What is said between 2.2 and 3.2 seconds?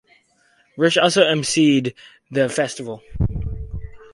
the festival.